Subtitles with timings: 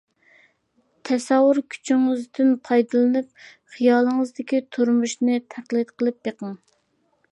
[1.09, 3.29] تەسەۋۋۇر كۈچىڭىزدىن پايدىلىنىپ
[3.75, 6.61] خىيالىڭىزدىكى تۇرمۇشنى تەقلىد قىلىپ بېقىڭ.